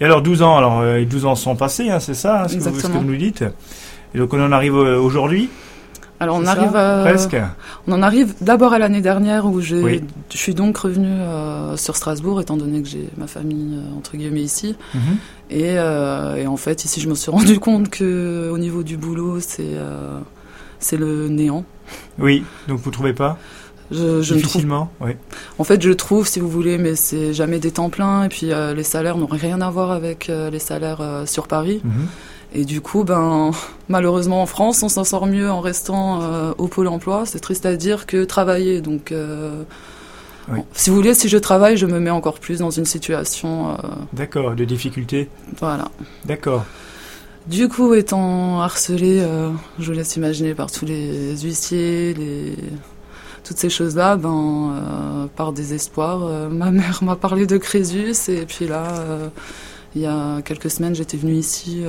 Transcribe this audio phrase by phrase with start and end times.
[0.00, 2.56] Et alors 12 ans, alors euh, 12 ans sont passés, hein, c'est ça, hein, ce,
[2.56, 3.44] que vous, ce que vous nous dites.
[4.14, 5.48] Et donc on en arrive euh, aujourd'hui.
[6.20, 7.36] Alors on arrive à, presque.
[7.88, 10.00] on en arrive d'abord à l'année dernière où Oui.
[10.32, 14.16] je suis donc revenue euh, sur Strasbourg étant donné que j'ai ma famille euh, entre
[14.16, 14.76] guillemets ici.
[14.94, 15.00] Mhm.
[15.50, 18.96] Et, euh, et en fait ici je me suis rendu compte que au niveau du
[18.96, 20.20] boulot c'est euh,
[20.78, 21.64] c'est le néant.
[22.18, 23.36] Oui, donc vous trouvez pas?
[23.90, 24.86] Je, trouve.
[25.00, 25.12] Oui.
[25.58, 28.24] En fait, je trouve, si vous voulez, mais c'est jamais des temps pleins.
[28.24, 31.46] Et puis, euh, les salaires n'ont rien à voir avec euh, les salaires euh, sur
[31.48, 31.80] Paris.
[31.84, 32.06] Mhm.
[32.54, 33.50] Et du coup, ben,
[33.88, 36.20] malheureusement, en France, on s'en sort mieux en restant
[36.56, 37.24] au pôle emploi.
[37.26, 38.80] C'est triste à dire que travailler.
[38.80, 40.56] Donc, Oui.
[40.56, 43.76] bon, si vous voulez, si je travaille, je me mets encore plus dans une situation.
[44.12, 45.28] D'accord, de difficulté.
[45.58, 45.90] voilà.
[46.24, 46.64] D'accord.
[47.48, 49.22] Du coup, étant harcelé,
[49.78, 52.56] je vous laisse imaginer par tous les huissiers, les...
[53.44, 58.46] toutes ces choses-là, ben, euh, par désespoir, euh, ma mère m'a parlé de Crésus et
[58.46, 59.28] puis là, euh,
[59.94, 61.84] il y a quelques semaines, j'étais venue ici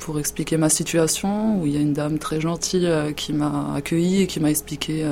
[0.00, 4.20] pour expliquer ma situation, où il y a une dame très gentille qui m'a accueillie
[4.20, 5.02] et qui m'a expliqué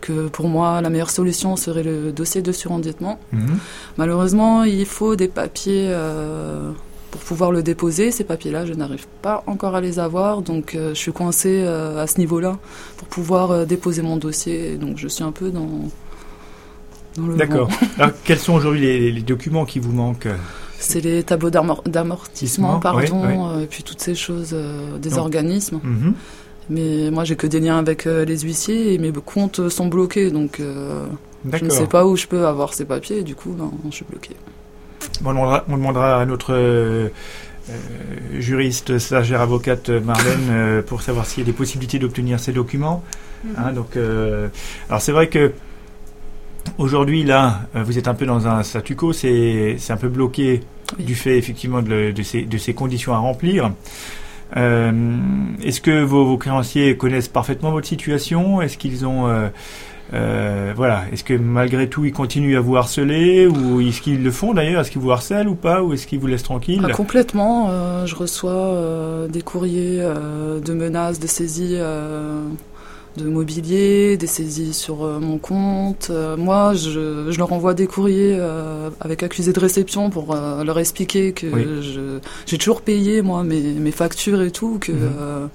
[0.00, 3.18] que pour moi, la meilleure solution serait le dossier de surendettement.
[3.32, 3.58] Mhm.
[3.96, 6.70] Malheureusement, il faut des papiers euh,
[7.10, 8.10] pour pouvoir le déposer.
[8.10, 12.02] Ces papiers-là, je n'arrive pas encore à les avoir, donc euh, je suis coincée euh,
[12.02, 12.58] à ce niveau-là
[12.98, 14.76] pour pouvoir euh, déposer mon dossier.
[14.76, 15.68] Donc je suis un peu dans,
[17.16, 17.68] dans le D'accord.
[17.98, 20.28] Alors quels sont aujourd'hui les, les documents qui vous manquent?
[20.78, 23.22] C'est les tableaux d'amor- d'amortissement, pardon,
[23.56, 23.64] oui.
[23.64, 24.54] et puis toutes ces choses
[25.00, 25.80] des Donc- organismes.
[25.82, 26.14] Mhm.
[26.70, 30.60] Mais moi, j'ai que des liens avec les huissiers et mes comptes sont bloqués, donc
[30.60, 33.20] je ne sais pas où je peux avoir ces papiers.
[33.20, 34.36] Et du coup, ben, je suis bloquée.
[35.20, 37.08] Bon, on, demandera, on demandera à notre euh,
[38.38, 43.02] juriste, stagiaire, avocate Marlène euh, pour savoir s'il y a des possibilités d'obtenir ces documents.
[43.56, 44.48] Hein, donc, euh,
[44.88, 45.52] alors c'est vrai que
[46.78, 50.60] aujourd'hui là, vous êtes un peu dans un statu quo, c'est un peu bloqué
[50.98, 51.04] Oui.
[51.04, 53.70] du fait effectivement de, le- de ces, de ces conditions à remplir.
[54.56, 58.60] Est-ce que vos, vos créanciers connaissent parfaitement votre situation?
[58.62, 59.28] Est-ce qu'ils ont
[60.14, 64.30] euh, voilà, est-ce que malgré tout ils continuent à vous harceler ou est-ce qu'ils le
[64.30, 64.80] font d'ailleurs?
[64.80, 65.82] Est-ce qu'ils vous harcèlent ou pas?
[65.82, 66.80] Ou est-ce qu'ils vous laissent tranquille?
[66.84, 67.68] Ah, complètement.
[67.70, 71.78] euh, je reçois euh, des courriers euh, de menaces, de saisies
[73.16, 76.10] de mobilier, des saisies sur mon compte.
[76.36, 78.38] Moi, je, je leur envoie des courriers
[79.00, 82.20] avec accusé de réception pour leur expliquer que Oui.
[82.46, 85.48] j'ai toujours payé moi mes, mes factures et tout, que Mhm.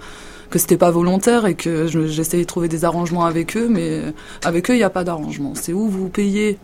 [0.54, 4.02] Que c'était pas volontaire et que je- j'essayais de trouver des arrangements avec eux, mais
[4.46, 5.54] avec eux il n'y a pas d'arrangement.
[5.56, 6.60] C'est où vous payez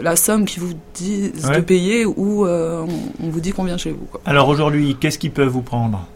[0.00, 1.56] la somme qu'ils vous disent Ouais.
[1.56, 2.86] de payer ou euh,
[3.22, 4.06] on, vous dit qu'on vient chez vous.
[4.10, 4.20] quoi.
[4.24, 6.06] Alors aujourd'hui, qu'est-ce qu'ils peuvent vous prendre?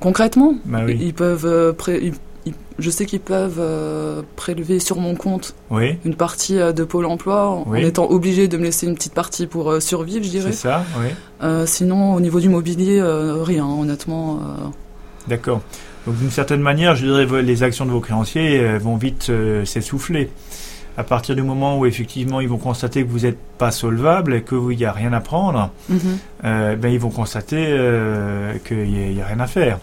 [0.00, 0.96] Concrètement, Bah oui.
[1.00, 2.14] ils peuvent, euh, pré- ils-
[2.46, 7.04] ils- je sais qu'ils peuvent euh, prélever sur mon compte Oui, une partie de Pôle
[7.06, 7.84] Emploi en Oui.
[7.84, 10.52] en étant obligé de me laisser une petite partie pour survivre, je c'est dirais.
[10.52, 11.08] ça, oui.
[11.66, 14.38] Sinon, au niveau du mobilier, rien, honnêtement.
[15.28, 15.60] D'accord.
[16.06, 19.64] Donc d'une certaine manière, je dirais les actions de vos créanciers euh, vont vite euh,
[19.64, 20.30] s'essouffler.
[20.98, 24.42] À partir du moment où effectivement ils vont constater que vous n'êtes pas solvable et
[24.42, 25.98] qu'il n'y a rien à prendre, mhm.
[26.44, 29.78] euh, ben, ils vont constater euh, qu'il n'y a rien à faire.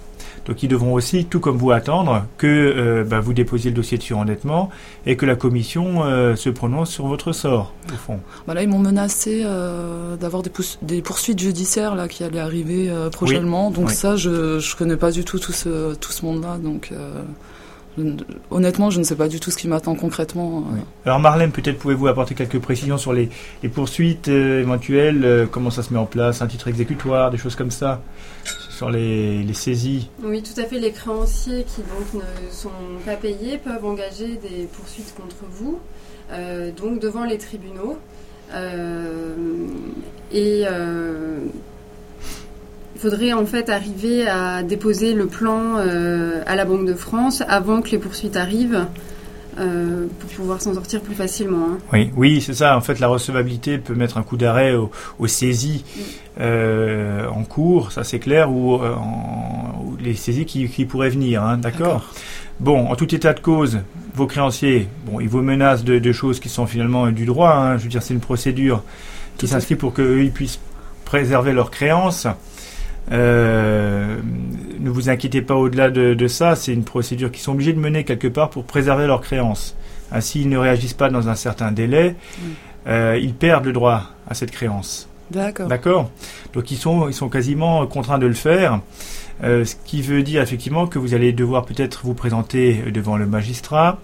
[0.46, 3.98] Donc ils devront aussi, tout comme vous, attendre que euh, ben, vous déposiez le dossier
[3.98, 4.70] de surendettement
[5.06, 8.20] et que la commission euh, se prononce sur votre sort, au fond.
[8.48, 12.92] Bah là, ils m'ont menacé euh, d'avoir des, des poursuites judiciaires là qui allaient arriver
[13.12, 13.72] prochainement.
[13.72, 13.94] Donc oui.
[13.94, 16.58] ça, je je connais pas du tout tout ce tout ce monde-là.
[16.58, 17.22] Donc euh,
[17.98, 18.04] je
[18.52, 20.59] honnêtement, je ne sais pas du tout ce qui m'attend concrètement.
[20.59, 20.76] euh.
[20.76, 20.80] Oui.
[21.06, 23.30] Alors Marlène, peut-être pouvez-vous apporter quelques précisions sur les,
[23.62, 27.38] les poursuites euh, éventuelles, euh, comment ça se met en place, un titre exécutoire, des
[27.38, 28.02] choses comme ça,
[28.70, 30.09] sur les, les saisies.
[30.24, 30.80] Oui, tout à fait.
[30.80, 32.70] Les créanciers qui donc ne sont
[33.06, 35.80] pas payés peuvent engager des poursuites contre vous,
[36.31, 37.98] euh, donc devant les tribunaux.
[38.54, 39.36] Euh,
[40.31, 41.40] et euh,
[43.03, 47.81] faudrait en fait arriver à déposer le plan euh, à la Banque de France avant
[47.81, 48.86] que les poursuites arrivent
[49.59, 51.68] euh, pour pouvoir s'en sortir plus facilement.
[51.74, 51.78] hein.
[51.92, 52.78] Oui, oui, c'est ça.
[52.78, 55.84] En fait, la recevabilité peut mettre un coup d'arrêt aux, saisies
[56.40, 61.10] euh, en cours, ça c'est clair, ou, euh, en- ou les saisies qui, qui pourraient
[61.10, 61.44] venir.
[61.44, 62.10] hein, D'accord.
[62.62, 63.80] Bon, en tout état de cause,
[64.16, 67.51] vos créanciers, bon, ils vous menacent de, de choses qui sont finalement du droit.
[67.54, 67.77] hein.
[67.77, 68.81] je veux dire, c'est une procédure
[69.38, 70.60] qui s'inscrit pour qu'eux ils puissent
[71.06, 72.27] préserver leurs créances.
[73.11, 74.17] Euh,
[74.79, 77.79] ne vous inquiétez pas au-delà de, de ça, c'est une procédure qu'ils sont obligés de
[77.79, 79.75] mener quelque part pour préserver leurs créances.
[80.11, 82.41] Ainsi, ils ne réagissent pas dans un certain délai, Mm.
[82.88, 85.07] euh, ils perdent le droit à cette créance.
[85.31, 85.67] D'accord.
[85.67, 86.11] D'accord
[86.53, 88.79] Donc ils sont, ils sont quasiment contraints de le faire.
[89.44, 93.25] Euh, ce qui veut dire effectivement que vous allez devoir peut-être vous présenter devant le
[93.25, 94.00] magistrat.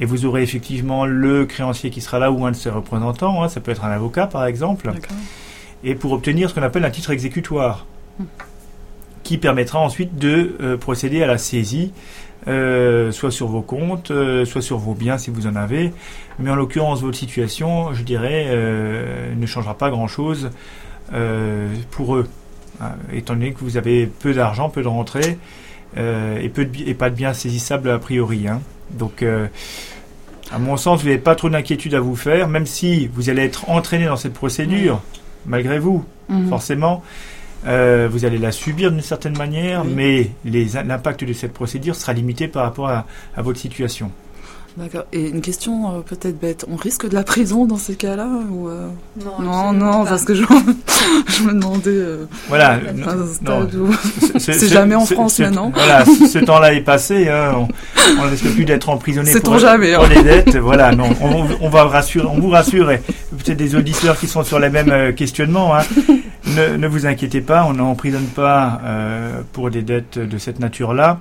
[0.00, 3.42] Et vous aurez effectivement le créancier qui sera là ou un de ses représentants.
[3.42, 4.86] hein, ça peut être un avocat par exemple.
[4.92, 5.16] D'accord.
[5.84, 7.86] Et pour obtenir ce qu'on appelle un titre exécutoire,
[9.22, 11.92] qui permettra ensuite de euh, procéder à la saisie,
[12.48, 15.92] euh, soit sur vos comptes, euh, soit sur vos biens si vous en avez.
[16.38, 18.54] Mais en l'occurrence, votre situation, je dirais,
[19.36, 20.50] ne changera pas grand-chose
[21.90, 22.28] pour eux,
[22.80, 25.38] hein, étant donné que vous avez peu d'argent, peu de rentrées
[25.96, 28.48] et, peu de, et pas de biens saisissables a priori.
[28.48, 28.60] Hein.
[28.90, 29.22] Donc
[30.50, 33.42] à mon sens, vous n'avez pas trop d'inquiétude à vous faire, même si vous allez
[33.42, 35.02] être entraîné dans cette procédure,
[35.46, 36.48] malgré vous, mhm.
[36.48, 37.02] forcément.
[37.64, 42.48] Euh, vous allez la subir d'une certaine manière, mais l'impact de cette procédure sera limité
[42.48, 43.04] par rapport à
[43.38, 44.10] votre situation.
[44.76, 45.04] D'accord.
[45.12, 48.68] Et une question euh, peut-être bête, on risque de la prison dans ces cas-là ou
[48.68, 48.88] euh,
[49.38, 50.44] Non, non, parce que je,
[51.26, 51.90] je me demandais.
[51.90, 52.80] Euh, voilà.
[54.38, 55.70] C'est jamais en France maintenant.
[55.74, 57.28] Voilà, ce temps-là est passé.
[57.28, 57.68] Hein,
[58.18, 60.22] on, ne risque plus d'être emprisonné pour, jamais, pour hein.
[60.22, 60.56] dettes.
[60.56, 61.10] Voilà, non,
[61.60, 62.86] on, va rassurer, on vous rassure.
[62.86, 65.76] Peut-être des auditeurs qui sont sur les mêmes questionnements.
[65.76, 65.82] Hein.
[66.46, 68.80] Ne, ne, vous inquiétez pas, on n'emprisonne pas
[69.52, 71.20] pour des dettes de cette nature-là.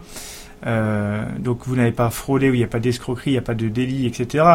[0.65, 3.55] Euh, donc vous n'avez pas fraudé, il n'y a pas d'escroquerie, il n'y a pas
[3.55, 4.45] de délit, etc.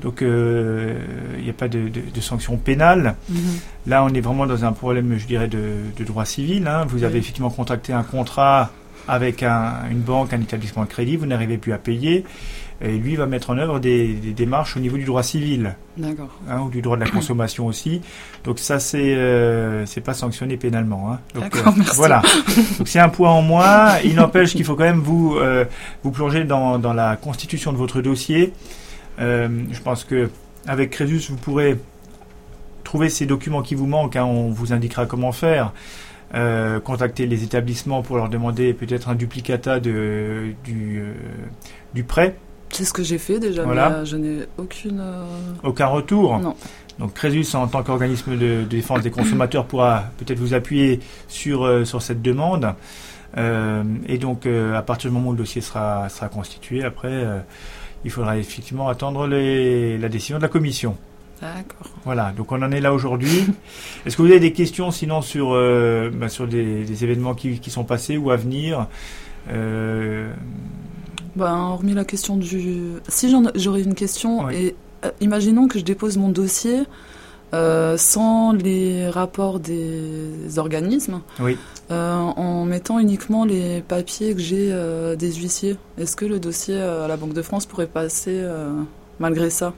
[0.00, 0.98] Donc euh,
[1.38, 3.16] il n'y a pas de, de, de sanction pénale.
[3.28, 3.38] Mhm.
[3.86, 6.66] Là, on est vraiment dans un problème, je dirais, de, de droit civil.
[6.66, 6.84] Hein.
[6.88, 8.70] Vous avez effectivement contracté un contrat
[9.08, 12.24] avec un, une banque, un établissement de crédit, vous n'arrivez plus à payer.
[12.82, 15.74] Et lui va mettre en œuvre des, démarches au niveau du droit civil.
[15.98, 16.30] D'accord.
[16.48, 18.00] Hein, ou du droit de la consommation aussi.
[18.44, 21.12] Donc ça, c'est euh, c'est pas sanctionné pénalement.
[21.12, 21.20] Hein.
[21.34, 21.96] D'accord, euh, merci.
[21.96, 22.22] Voilà.
[22.78, 23.98] Donc c'est un point en moins.
[24.04, 25.66] Il n'empêche qu'il faut quand même vous euh,
[26.04, 28.54] vous plonger dans, dans la constitution de votre dossier.
[29.20, 30.30] Euh, je pense que
[30.66, 31.78] avec Crésus, vous pourrez
[32.84, 34.16] trouver ces documents qui vous manquent.
[34.16, 35.72] Hein, on vous indiquera comment faire.
[36.32, 41.12] Euh, contacter les établissements pour leur demander peut-être un duplicata de, du, euh,
[41.92, 42.36] du prêt
[42.70, 45.00] c'est ce que j'ai fait déjà, mais euh, je n'ai aucune.
[45.00, 45.24] Euh,
[45.62, 46.54] Aucun retour Non.
[46.98, 51.84] Donc Crésus, en tant qu'organisme de, défense des consommateurs, pourra peut-être vous appuyer sur, euh,
[51.84, 52.74] sur cette demande.
[53.36, 57.24] et donc, à partir du moment où le dossier sera, sera constitué, après,
[58.04, 60.96] il faudra effectivement attendre les, la décision de la commission.
[61.40, 61.88] D'accord.
[62.04, 63.46] Voilà, donc on en est là aujourd'hui.
[64.04, 65.52] Est-ce que vous avez des questions sinon sur,
[66.12, 68.88] bah, sur des, événements qui, qui, sont passés ou à venir
[71.36, 72.94] ben, hormis la question du.
[73.08, 74.74] Si j'aurais une question, et
[75.04, 76.82] euh, imaginons que je dépose mon dossier
[77.52, 81.56] euh, sans les rapports des organismes, oui.
[81.90, 84.72] Euh, en mettant uniquement les papiers que j'ai
[85.16, 85.76] des huissiers.
[85.98, 88.44] Est-ce que le dossier à la Banque de France pourrait passer
[89.18, 89.74] malgré ça?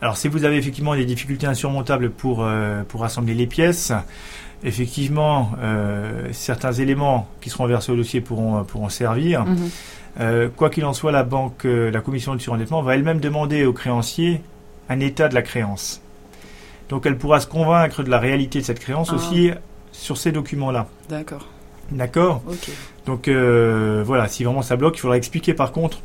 [0.00, 2.44] Alors, si vous avez effectivement des difficultés insurmontables pour,
[2.88, 3.92] pour rassembler les pièces,
[4.64, 5.52] effectivement,
[6.32, 9.44] certains éléments qui seront versés au dossier pourront, pourront servir.
[9.44, 9.70] Mhm.
[10.20, 13.64] Euh, quoi qu'il en soit, la banque, euh, la commission de surendettement va elle-même demander
[13.64, 14.40] au créancier
[14.88, 16.00] un état de la créance.
[16.88, 19.16] Donc elle pourra se convaincre de la réalité de cette créance ah.
[19.16, 19.50] aussi
[19.92, 20.86] sur ces documents-là.
[21.08, 21.46] D'accord.
[21.90, 22.42] D'accord?
[23.06, 25.98] Donc euh, voilà, si vraiment ça bloque, il faudra expliquer par contre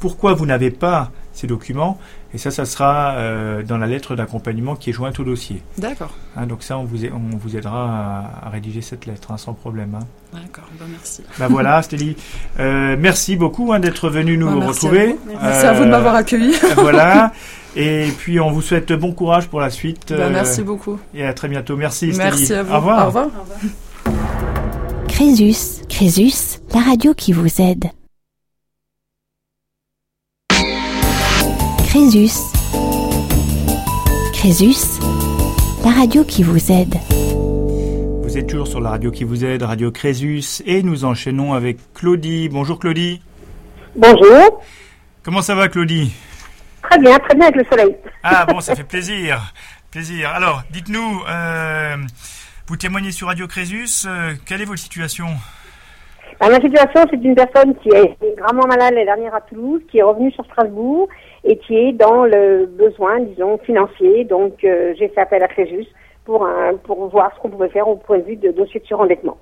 [0.00, 1.98] pourquoi vous n'avez pas ces documents.
[2.34, 5.62] Et ça, ça sera euh, dans la lettre d'accompagnement qui est jointe au dossier.
[5.78, 6.14] D'accord.
[6.36, 9.94] Hein, donc ça, on vous, on vous aidera à, rédiger cette lettre hein, sans problème.
[9.94, 10.04] Hein.
[10.32, 11.22] D'accord, ben merci.
[11.38, 12.16] Ben voilà, Stélie.
[12.58, 15.16] Euh, merci beaucoup d'être venu nous ben, retrouver.
[15.26, 16.54] merci à vous de m'avoir accueilli.
[16.76, 17.32] voilà.
[17.76, 20.12] Et puis on vous souhaite bon courage pour la suite.
[20.12, 20.98] Ben, merci beaucoup.
[21.14, 21.76] Et à très bientôt.
[21.76, 22.18] Merci Stélie.
[22.18, 22.72] Merci à vous.
[22.72, 23.02] Au revoir.
[23.04, 23.26] Au revoir.
[23.26, 23.58] Au revoir.
[25.08, 27.86] Crésus, Crésus, la radio qui vous aide.
[31.88, 32.36] Crésus.
[34.34, 35.00] Crésus,
[35.82, 36.94] la radio qui vous aide.
[38.22, 41.78] Vous êtes toujours sur la radio qui vous aide, Radio Crésus, et nous enchaînons avec
[41.94, 42.50] Claudie.
[42.50, 43.22] Bonjour Claudie.
[43.96, 44.62] Bonjour.
[45.22, 46.12] Comment ça va Claudie?
[46.82, 47.96] Très bien, très bien avec le soleil.
[48.22, 49.54] Ah bon, ça fait plaisir.
[49.90, 50.28] Plaisir.
[50.28, 51.96] Alors, dites-nous, euh,
[52.66, 55.28] vous témoignez sur Radio Crésus, euh, quelle est votre situation?
[56.38, 60.02] Ma situation, c'est une personne qui est gravement malade l'année dernière à Toulouse, qui est
[60.02, 61.08] revenue sur Strasbourg
[61.48, 64.24] et qui est dans le besoin, disons, financier.
[64.24, 65.86] Donc, euh, j'ai fait appel à Crésus
[66.26, 68.86] pour, un, pour voir ce qu'on pouvait faire au point de vue de dossier de
[68.86, 69.38] surendettement.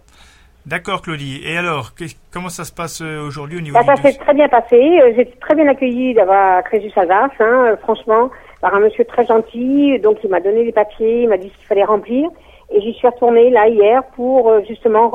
[0.67, 1.43] D'accord, Claudie.
[1.45, 1.91] Et alors,
[2.33, 4.77] comment ça se passe euh, aujourd'hui au niveau ça, s'est très bien passé.
[4.77, 9.27] Euh, j'ai été très bien accueillie d'avoir Crésus Alsace, hein, franchement, par un monsieur très
[9.27, 9.99] gentil.
[9.99, 12.29] Donc, il m'a donné les papiers, il m'a dit ce qu'il fallait remplir.
[12.71, 15.13] Et j'y suis retournée là hier pour justement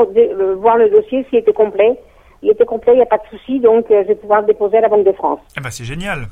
[0.58, 1.98] voir le dossier s'il était complet.
[2.44, 4.78] Il était complet, il n'y a pas de souci, donc je vais pouvoir le déposer
[4.78, 5.40] à la Banque de France.
[5.58, 6.28] Eh ben, c'est génial.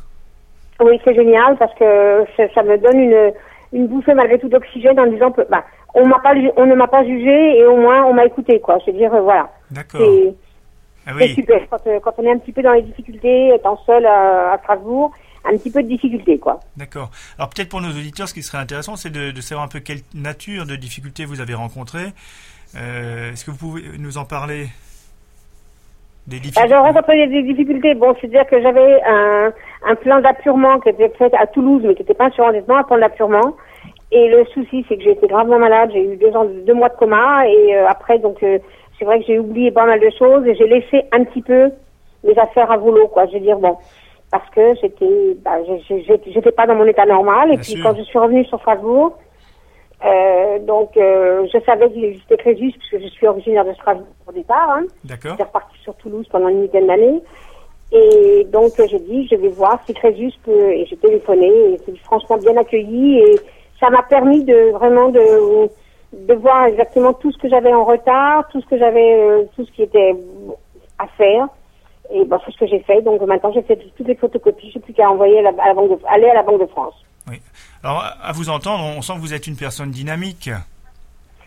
[0.80, 3.34] Oui, c'est génial parce que ça, me donne une,
[3.74, 6.88] une bouffée malgré tout d'oxygène en disant que bah, on m'a pas on ne m'a
[6.88, 8.78] pas jugé et au moins on m'a écouté quoi.
[8.86, 9.52] Je veux dire voilà.
[9.72, 10.02] D'accord.
[10.02, 10.36] C'est
[11.06, 14.06] ah super quand, euh, quand, on est un petit peu dans les difficultés, étant seul
[14.06, 15.12] à, Strasbourg,
[15.46, 16.60] un petit peu de difficulté, quoi.
[16.78, 17.10] D'accord.
[17.38, 19.80] Alors peut-être pour nos auditeurs, ce qui serait intéressant, c'est de, de, savoir un peu
[19.80, 22.10] quelle nature de difficultés vous avez rencontrées.
[22.76, 24.68] Euh, Est-ce que vous pouvez nous en parler?
[26.30, 27.96] Des difficultés J'ai rencontré des difficultés.
[27.96, 29.52] Bon, c'est-à-dire que j'avais un,
[29.88, 32.84] un plan d'appurement qui était fait à Toulouse, mais qui n'était pas un surendettement, un
[32.84, 33.56] plan d'appurement.
[34.12, 35.92] Et le souci, c'est que j'ai été gravement malade.
[35.94, 37.48] J'ai eu deux, ans, deux mois de coma.
[37.48, 38.60] Et euh, après, donc, euh,
[38.98, 40.46] c'est vrai que j'ai oublié pas mal de choses.
[40.48, 41.72] Et j'ai laissé un petit peu
[42.24, 43.26] mes affaires à volo, quoi.
[43.28, 43.78] Je veux dire, bon,
[44.32, 45.58] parce que j'étais, bah,
[45.90, 47.54] j'étais pas dans mon état normal.
[47.54, 49.18] Et puis, quand je suis revenue sur Strasbourg,
[50.06, 54.32] euh, donc, euh, je savais qu'il existait Crésus, puisque je suis originaire de Strasbourg au
[54.32, 54.70] départ.
[54.70, 54.86] Hein.
[55.04, 55.32] D'accord.
[55.32, 57.22] J'étais repartie sur Toulouse pendant une dizaine d'années.
[57.92, 60.72] Et donc, j'ai dit, je vais voir si Crésus peut...
[60.72, 63.20] Et j'ai téléphoné, et c'est franchement bien accueilli.
[63.20, 63.36] Et
[63.80, 65.70] ça m'a permis de vraiment de,
[66.14, 69.66] de voir exactement tout ce que j'avais en retard, tout ce que j'avais, euh, tout
[69.66, 70.16] ce qui était
[70.98, 71.48] à faire.
[72.12, 73.02] Et bon, c'est ce que j'ai fait.
[73.02, 74.72] Donc maintenant, j'ai fait toutes les photocopies.
[74.72, 76.96] J'ai plus qu'à envoyer à la, banque de, aller à la Banque de France.
[77.30, 77.42] Oui.
[77.84, 80.50] Alors, à vous entendre, on sent que vous êtes une personne dynamique.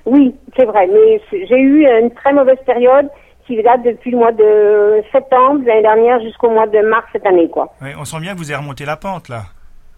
[0.04, 0.86] Oui, c'est vrai.
[0.86, 3.08] Mais j'ai eu une très mauvaise période
[3.46, 7.48] qui date depuis le mois de septembre l'année dernière jusqu'au mois de mars cette année,
[7.48, 7.74] quoi.
[7.82, 9.42] Oui, on sent bien que vous avez remonté la pente, là.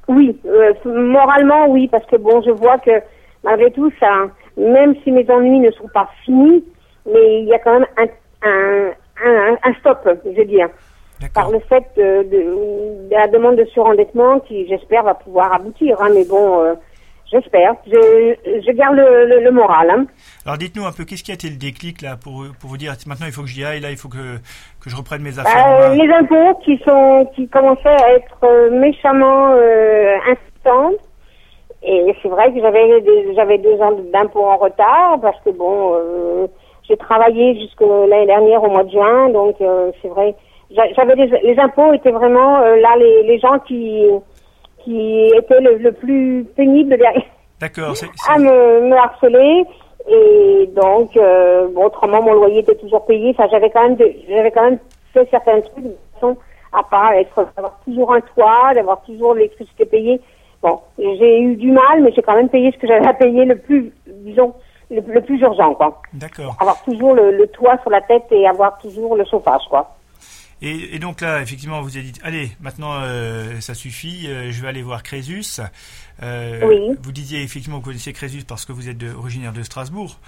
[0.09, 2.91] Oui, euh, moralement, oui, parce que bon, je vois que
[3.43, 4.27] malgré tout, ça,
[4.57, 6.65] même si mes ennuis ne sont pas finis,
[7.07, 8.07] mais il y a quand même un,
[8.49, 8.91] un,
[9.25, 10.69] un, un stop, je veux dire,
[11.33, 16.01] par le fait de, de, de, la demande de surendettement qui, j'espère, va pouvoir aboutir.
[16.01, 16.75] Hein, mais bon, euh,
[17.31, 17.75] j'espère.
[17.87, 18.35] Je,
[18.67, 19.91] je garde le, le, moral.
[19.91, 20.07] Hein.
[20.45, 22.95] Alors dites-nous un peu, qu'est-ce qui a été le déclic là pour, pour vous dire
[23.07, 24.37] maintenant il faut que j'y aille, là il faut que,
[24.81, 28.71] que je reprenne mes affaires euh, Les impôts qui sont qui commençaient à être euh,
[28.71, 30.17] méchamment euh,
[31.83, 33.05] Et c'est vrai que j'avais
[33.35, 36.47] j'avais deux ans d'impôts en retard parce que bon, euh,
[36.89, 40.35] j'ai travaillé jusque l'année dernière au mois de juin, donc euh, c'est vrai.
[40.75, 44.07] J'avais les impôts étaient vraiment là les, les gens qui
[44.85, 46.97] qui étaient le, le plus pénible
[47.61, 47.95] D'accord.
[48.29, 49.65] à me, me harceler.
[50.07, 53.31] Et donc, euh, bon, autrement, mon loyer était toujours payé.
[53.31, 53.97] Enfin, j'avais quand même,
[54.29, 54.79] j'avais quand même
[55.15, 56.37] fait certains trucs de façon
[56.73, 60.21] à pas être, d'avoir toujours un toit, d'avoir toujours l'électricité payée.
[60.61, 63.45] Bon, j'ai eu du mal, mais j'ai quand même payé ce que j'avais à payer
[63.45, 64.55] le plus, disons,
[64.91, 66.03] le, plus urgent, quoi.
[66.13, 66.57] D'accord.
[66.61, 69.95] Avoir toujours le, le, toit sur la tête et avoir toujours le chauffage, quoi.
[70.63, 74.63] Et, et, donc là, effectivement, vous avez dit, allez, maintenant, euh, ça suffit, euh, je
[74.63, 75.61] vais aller voir Crésus.
[76.23, 76.97] Euh, oui.
[77.03, 80.19] Vous disiez effectivement que vous connaissez Crésus parce que vous êtes de, originaire de Strasbourg.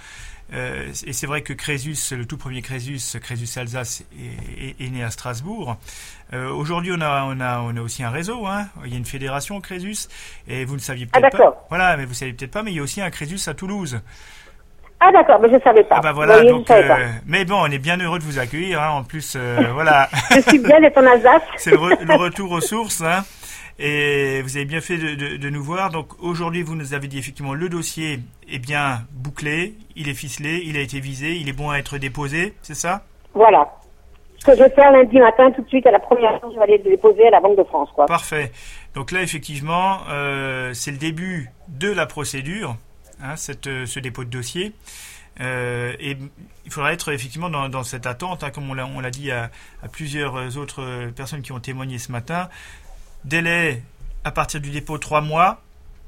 [0.53, 5.03] Euh, et c'est vrai que Crésus, le tout premier Crésus, Crésus Alsace, est, est, né
[5.03, 5.77] à Strasbourg.
[6.33, 8.47] Euh, Aujourd'hui, on a, on, a, on a aussi un réseau.
[8.47, 8.67] Hein.
[8.85, 10.07] Il y a une fédération Crésus.
[10.47, 11.65] Et vous ne saviez ah, peut-être ah, pas.
[11.69, 13.53] Voilà, mais vous ne saviez peut-être pas, mais il y a aussi un Crésus à
[13.53, 13.99] Toulouse.
[14.99, 15.97] Ah d'accord, mais je savais pas.
[15.97, 16.81] Ah bah voilà, donc, euh,
[17.27, 18.81] mais bon, on est bien heureux de vous accueillir.
[18.81, 18.89] Hein.
[18.89, 20.09] En plus, euh, voilà.
[20.31, 21.43] je suis bien d'être en Alsace.
[21.57, 23.01] C'est le, le, retour aux sources.
[23.01, 23.23] Hein.
[23.79, 25.91] Et vous avez bien fait de, de, de nous voir.
[25.91, 28.19] Donc aujourd'hui, vous nous avez dit effectivement le dossier
[28.51, 31.99] est bien bouclé, il est ficelé, il a été visé, il est bon à être
[31.99, 33.03] déposé, c'est ça?
[33.35, 33.67] Voilà.
[34.39, 36.57] Ce que je vais faire lundi matin, tout de suite à la première heure, je
[36.57, 37.89] vais aller le déposer à la Banque de France.
[37.93, 38.05] Quoi.
[38.05, 38.51] Parfait.
[38.95, 42.75] Donc là, effectivement, euh, c'est le début de la procédure,
[43.21, 44.73] hein, cette, euh, ce dépôt de dossier.
[45.39, 46.17] Euh, et
[46.65, 49.51] il faudra être effectivement dans, dans cette attente, hein, comme on l'a dit à,
[49.83, 52.49] à, plusieurs autres personnes qui ont témoigné ce matin.
[53.23, 53.83] Délai
[54.23, 55.61] à partir du dépôt trois mois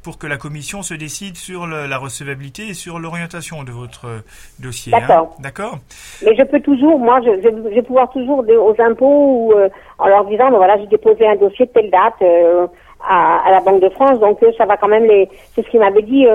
[0.03, 4.23] pour que la commission se décide sur le, la recevabilité et sur l'orientation de votre
[4.59, 4.93] dossier.
[4.93, 4.99] Hein.
[5.01, 5.29] D'accord.
[5.31, 5.77] Hein D'accord?
[6.25, 9.69] Mais je peux toujours, moi, je, je, je vais pouvoir toujours aux impôts ou euh,
[9.97, 12.67] en leur disant, ben voilà, j'ai déposé un dossier de telle date euh,
[13.09, 15.27] à, à, la Banque de France, donc ça va quand même les.
[15.53, 16.25] C'est ce qu'ils m'avaient dit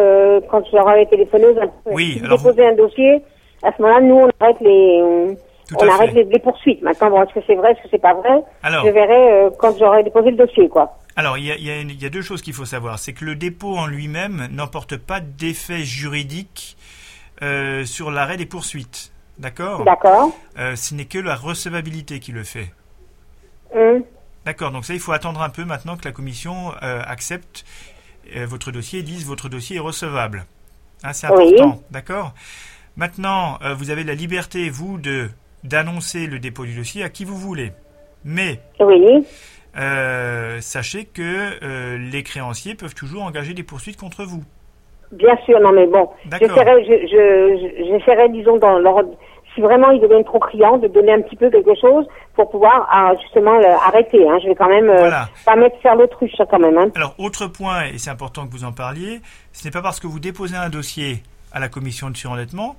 [0.51, 1.47] quand je leur avais téléphoné.
[1.87, 2.21] Oui.
[2.23, 3.23] Alors déposé un dossier,
[3.63, 5.37] à ce moment-là, nous, on arrête les.
[5.69, 6.83] Tout on arrête les, les, poursuites.
[6.83, 8.43] Maintenant, bon, est-ce que c'est vrai, est-ce que c'est pas vrai?
[8.63, 10.99] Alors, Je verrai quand j'aurai déposé le dossier, quoi.
[11.17, 12.99] Alors, il y a, il y a, il y a deux choses qu'il faut savoir.
[12.99, 16.77] C'est que le dépôt en lui-même n'emporte pas d'effet juridique
[17.43, 19.13] euh, sur l'arrêt des poursuites.
[19.39, 19.85] D'accord?
[19.85, 20.31] D'accord.
[20.59, 22.71] Euh, ce n'est que la recevabilité qui le fait.
[23.75, 24.03] Mmh.
[24.45, 27.65] D'accord, donc ça, il faut attendre un peu maintenant que la commission euh, accepte
[28.37, 30.45] euh, votre dossier et dise votre dossier est recevable.
[31.03, 31.83] Hein, c'est important, oui.
[31.91, 32.35] d'accord?
[32.97, 35.29] Maintenant, euh, vous avez la liberté, vous, de
[35.65, 37.73] d'annoncer le dépôt du dossier à qui vous voulez.
[38.23, 39.25] Mais oui.
[40.61, 44.45] Sachez que les créanciers peuvent toujours engager des poursuites contre vous.
[45.13, 49.05] Bien sûr, non mais bon, j'essaierai, je, disons, dans leur,
[49.55, 52.89] si vraiment ils deviennent trop criants, de donner un petit peu quelque chose pour pouvoir
[52.91, 54.29] ah, justement arrêter.
[54.29, 54.39] Hein.
[54.43, 55.29] Je vais quand même euh, voilà.
[55.45, 56.77] pas mettre faire l'autruche quand même.
[56.77, 56.89] Hein.
[56.95, 59.21] Alors, autre point, et c'est important que vous en parliez,
[59.53, 62.77] ce n'est pas parce que vous déposez un dossier à la commission de surendettement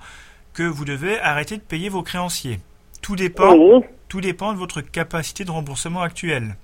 [0.53, 2.59] que vous devez arrêter de payer vos créanciers.
[3.01, 3.83] Tout dépend, oui.
[4.07, 6.55] tout dépend de votre capacité de remboursement actuelle.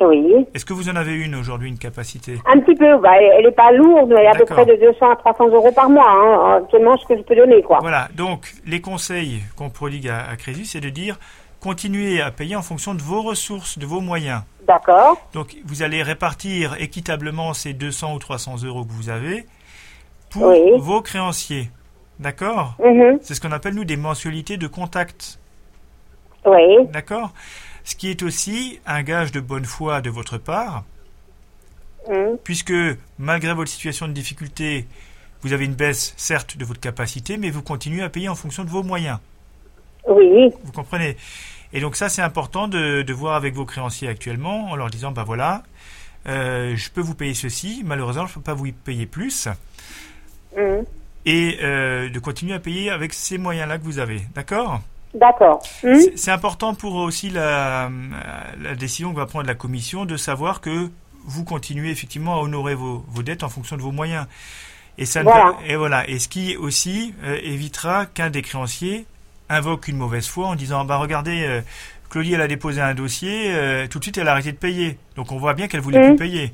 [0.00, 0.46] Oui.
[0.54, 2.98] Est-ce que vous en avez une aujourd'hui, une capacité Un petit peu.
[2.98, 5.88] Bah, elle n'est pas lourde, mais à peu près de 200 à 300 euros par
[5.88, 6.10] mois.
[6.10, 7.78] Hein, actuellement, ce que je peux donner, quoi.
[7.80, 11.18] Voilà, donc les conseils qu'on prodigue à, à Crésus, c'est de dire
[11.60, 14.42] continuez à payer en fonction de vos ressources, de vos moyens.
[14.66, 15.16] D'accord.
[15.32, 19.46] Donc vous allez répartir équitablement ces 200 ou 300 euros que vous avez
[20.30, 20.58] pour Oui.
[20.78, 21.70] vos créanciers.
[22.18, 22.74] D'accord?
[22.84, 23.18] Mhm.
[23.22, 25.38] C'est ce qu'on appelle nous des mensualités de contact.
[26.44, 26.86] Oui.
[26.92, 27.32] D'accord?
[27.84, 30.84] Ce qui est aussi un gage de bonne foi de votre part,
[32.42, 32.72] puisque
[33.18, 34.86] malgré votre situation de difficulté,
[35.42, 38.64] vous avez une baisse certes de votre capacité, mais vous continuez à payer en fonction
[38.64, 39.18] de vos moyens.
[40.08, 40.50] Oui.
[40.64, 41.16] Vous comprenez?
[41.72, 45.12] Et donc ça, c'est important de, de voir avec vos créanciers actuellement, en leur disant,
[45.12, 45.62] bah voilà,
[46.26, 49.48] euh, je peux vous payer ceci, malheureusement, je ne peux pas vous y payer plus,
[51.26, 54.22] et euh, de continuer à payer avec ces moyens-là que vous avez.
[54.34, 54.82] D'accord?
[55.14, 55.62] D'accord.
[55.82, 56.00] Mhm.
[56.16, 57.88] C'est- important pour aussi la,
[58.60, 60.90] la décision que va prendre la commission de savoir que
[61.26, 64.26] vous continuez effectivement à honorer vos, vos dettes en fonction de vos moyens.
[64.98, 65.52] Et ça ne Voilà.
[65.52, 66.08] peut- et voilà.
[66.08, 69.06] Et ce qui aussi euh, évitera qu'un des créanciers
[69.48, 71.60] invoque une mauvaise foi en disant bah regardez euh,
[72.10, 74.98] Claudie elle a déposé un dossier euh, tout de suite elle a arrêté de payer
[75.16, 76.16] donc on voit bien qu'elle voulait Mhm.
[76.16, 76.52] plus payer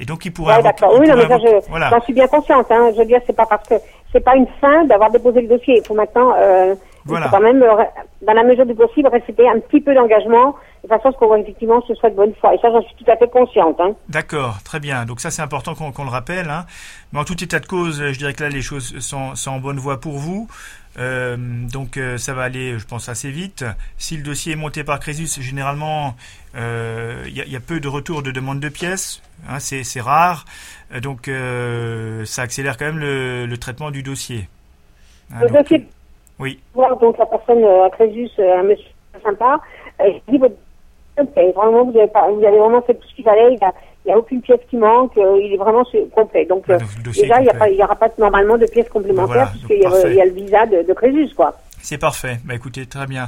[0.00, 0.98] et donc il pourrait Ouais, invoquer- d'accord.
[0.98, 2.66] Oui, non, mais ça, je, voilà j'en suis bien consciente.
[2.70, 2.90] Hein.
[2.94, 3.74] Je veux dire, c'est pas parce que
[4.12, 5.78] c'est pas une fin d'avoir déposé le dossier.
[5.78, 6.74] Il faut maintenant, euh,
[7.08, 7.28] Voilà.
[7.30, 7.84] quand même, euh,
[8.22, 11.26] dans la mesure du possible, respecter un petit peu d'engagement, de façon à ce qu'on
[11.26, 12.54] voit effectivement ce soit de bonne foi.
[12.54, 13.80] Et ça, j'en suis tout à fait consciente.
[13.80, 13.92] Hein.
[14.08, 15.04] D'accord, très bien.
[15.06, 16.48] Donc ça, c'est important qu'on qu'on le rappelle.
[16.50, 16.66] Hein.
[17.12, 19.58] Mais en tout état de cause, je dirais que là, les choses sont, sont en
[19.58, 20.48] bonne voie pour vous.
[20.98, 21.36] Euh,
[21.72, 23.64] donc euh, ça va aller, je pense, assez vite.
[23.98, 26.16] Si le dossier est monté par Crésus, généralement,
[26.56, 29.22] euh, il y, a- il y a peu de retours de demande de pièces.
[29.48, 30.44] Hein, c'est c'est rare.
[30.92, 34.48] Euh, Donc euh, ça accélère quand même le, le traitement du dossier.
[35.32, 35.86] Hein, Le donc, dossier,
[36.38, 36.60] oui.
[36.74, 38.86] voir donc la personne euh, à Crésus, euh, un monsieur
[39.22, 39.60] sympa,
[40.00, 40.54] euh, je dis votre.
[41.56, 43.52] Vraiment, vous avez, pas, vous avez vraiment fait tout ce qu'il fallait.
[43.54, 43.58] Il
[44.06, 45.18] n'y a, aucune pièce qui manque.
[45.18, 45.82] euh, il est vraiment
[46.14, 46.44] complet.
[46.44, 49.84] Donc, euh, le déjà, il n'y aura pas normalement de pièces complémentaires voilà, puisqu'il y,
[49.84, 51.54] a- y le visa de, de Crésus, quoi.
[51.80, 52.38] C'est parfait.
[52.44, 53.26] Bah écoutez, très bien.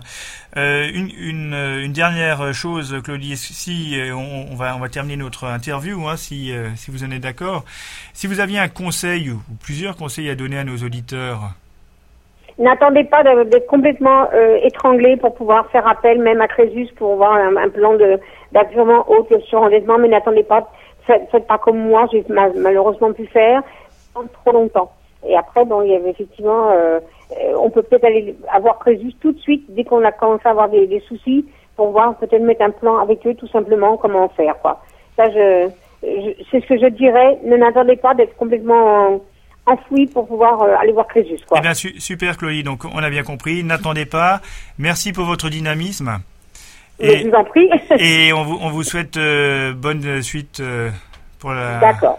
[0.56, 4.88] Euh, une, une, euh, une dernière chose, Claudie, si euh, on, on va on va
[4.88, 7.64] terminer notre interview, hein, si euh, si vous en êtes d'accord.
[8.12, 11.52] Si vous aviez un conseil ou plusieurs conseils à donner à nos auditeurs,
[12.60, 17.32] N'attendez pas d'être complètement euh, étranglé pour pouvoir faire appel même à Crésus pour voir
[17.32, 18.20] un, plan de
[18.52, 20.70] d'agrément haut de surendettement, mais n'attendez pas,
[21.06, 23.62] faites, faites pas comme moi, j'ai ma- malheureusement pu faire
[24.12, 24.90] trop longtemps.
[25.26, 27.00] Et après, bon, il y avait effectivement, euh,
[27.32, 30.50] euh, on peut peut-être aller avoir Crésus tout de suite dès qu'on a commencé à
[30.50, 31.46] avoir des, soucis
[31.76, 34.82] pour voir peut-être mettre un plan avec eux tout simplement comment faire quoi.
[35.16, 37.38] Ça, c'est ce que je dirais.
[37.42, 39.20] Ne n'attendez pas d'être complètement
[39.70, 41.58] enfoui pour pouvoir euh, aller voir Crésus quoi.
[41.58, 42.62] eh bien su- super, Claudie.
[42.62, 43.62] Donc on a bien compris.
[43.64, 44.40] N'attendez pas.
[44.78, 46.18] Merci pour votre dynamisme.
[47.00, 47.68] Mais je Et, vous en prie.
[47.98, 50.90] et on vous on vous souhaite euh, bonne suite euh,
[51.38, 51.78] pour la.
[51.78, 52.18] D'accord.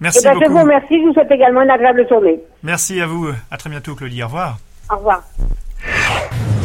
[0.00, 0.52] Merci Eh ben, je beaucoup.
[0.52, 0.94] vous remercie.
[1.00, 2.38] Je vous souhaite également une agréable journée.
[2.62, 3.28] Merci à vous.
[3.50, 4.22] À très bientôt, Claudie.
[4.22, 4.58] Au revoir.
[4.92, 5.22] Au revoir.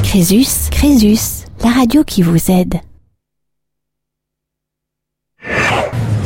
[0.03, 2.75] Crésus, Crésus, la radio qui vous aide.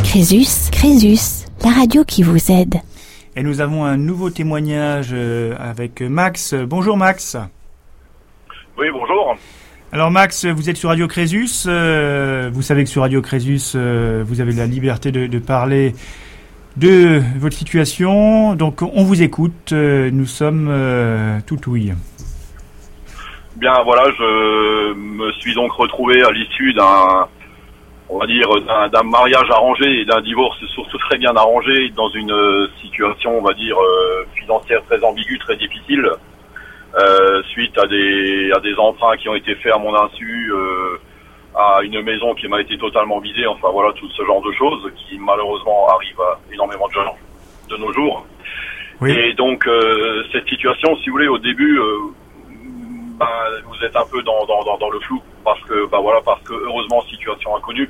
[0.04, 2.76] Crésus, Crésus, la radio qui vous aide.
[3.38, 6.54] Et nous avons un nouveau témoignage euh, avec Max.
[6.54, 7.36] Bonjour Max.
[8.78, 9.36] Oui, bonjour.
[9.92, 11.66] Alors Max, vous êtes sur Radio Crésus.
[11.68, 15.96] euh, vous savez que sur Radio Crésus, euh, vous avez la liberté de, de parler
[16.78, 18.56] de votre situation.
[18.56, 19.74] Donc on vous écoute.
[19.74, 20.72] nous sommes
[21.46, 21.60] tout.
[23.58, 27.28] Bien, voilà, je me suis donc retrouvé à l'issue d'un,
[28.10, 32.10] on va dire, d'un, d'un mariage arrangé et d'un divorce surtout très bien arrangé dans
[32.10, 36.08] une euh, situation, on va dire, euh, financière très ambiguë, très difficile,
[36.98, 41.00] euh, suite à des, à des emprunts qui ont été faits à mon insu, euh,
[41.56, 44.92] à une maison qui m'a été totalement vidée, enfin voilà, tout ce genre de choses
[44.98, 47.16] qui malheureusement arrivent à énormément de gens
[47.70, 48.26] de nos jours.
[49.02, 49.12] Oui.
[49.12, 51.98] Et donc euh, cette situation, si vous voulez, au début, euh,
[53.20, 53.26] ben,
[53.66, 56.42] vous êtes un peu dans, dans, dans, dans le flou parce que bah voilà parce
[56.42, 57.90] que heureusement situation inconnue.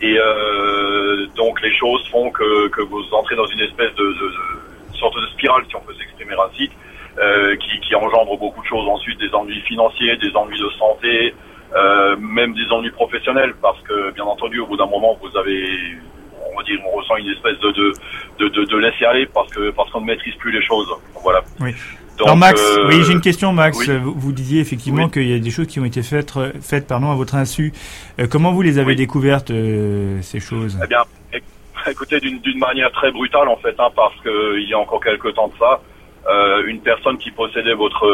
[0.00, 4.28] Et euh, donc les choses font que, que vous entrez dans une espèce de, de,
[4.92, 6.70] de sorte de spirale si on peut s'exprimer ainsi
[7.18, 11.34] euh, qui, qui engendre beaucoup de choses ensuite des ennuis financiers des ennuis de santé
[11.76, 15.62] euh, même des ennuis professionnels parce que bien entendu au bout d'un moment vous avez
[16.50, 17.70] on va dire on ressent une espèce de
[18.38, 20.88] de, de, de, laisser aller parce que parce qu'on ne maîtrise plus les choses.
[21.22, 21.42] Voilà.
[21.60, 21.74] Oui.
[22.18, 23.78] Donc, Alors Max, euh, oui, j'ai une question Max.
[23.78, 23.96] oui.
[23.98, 25.10] Vous, vous disiez effectivement Oui.
[25.10, 27.72] qu'il y a des choses qui ont été faites, euh, faites pardon, à votre insu.
[28.20, 28.96] Euh, comment vous les avez Oui.
[28.96, 30.78] découvertes euh, ces choses?
[30.84, 31.42] Eh bien, éc-
[31.90, 35.02] écoutez, d'une d'une manière très brutale en fait, hein, parce que il y a encore
[35.02, 35.80] quelques temps de ça,
[36.28, 38.06] euh, une personne qui possédait votre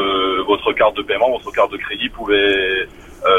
[0.47, 2.87] votre carte de paiement, votre carte de crédit pouvait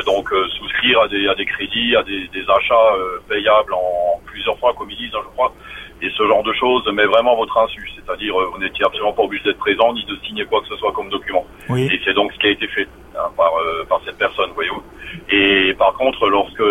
[0.05, 2.91] donc souscrire à des, à des crédits, à des, des achats
[3.29, 5.53] payables en plusieurs fois, comme ils disent, hein, je crois,
[6.01, 7.89] et ce genre de choses, mais vraiment votre insu.
[7.95, 10.91] C'est-à-dire, vous n'étiez absolument pas obligé d'être présent ni de signer quoi que ce soit
[10.93, 11.45] comme document.
[11.69, 11.88] Oui.
[11.91, 13.51] Et c'est donc ce qui a été fait hein, par,
[13.88, 14.83] par cette personne, voyez-vous.
[15.29, 16.63] Et par contre, lorsque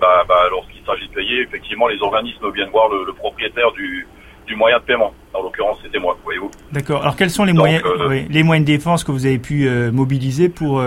[0.00, 4.06] bah, bah, lorsqu'il s'agit de payer, effectivement, les organismes viennent voir le, le propriétaire du,
[4.46, 5.12] du moyen de paiement.
[5.32, 6.50] En l'occurrence, c'était moi, voyez-vous.
[6.72, 7.02] D'accord.
[7.02, 10.48] Alors, quels sont les moyens, oui, les moyens de défense que vous avez pu mobiliser
[10.48, 10.82] pour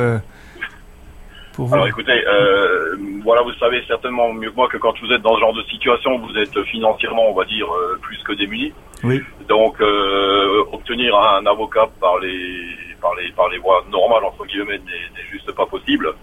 [1.73, 2.95] alors écoutez, euh,
[3.27, 5.63] voilà, vous savez certainement mieux que moi que quand vous êtes dans ce genre de
[5.63, 8.71] situation, vous êtes financièrement, on va dire, euh, plus que démuni.
[9.03, 9.21] Oui.
[9.49, 12.57] Donc, euh, obtenir un avocat par les,
[13.01, 16.13] par les, par les voies normales entre guillemets n'est juste pas possible.